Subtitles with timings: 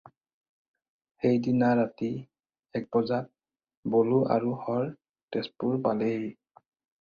[1.25, 2.09] সেই দিনা ৰাতি
[2.79, 3.29] এক বজাত
[3.97, 4.89] বলো আৰু হৰ
[5.37, 6.33] তেজপুৰ পালেহি।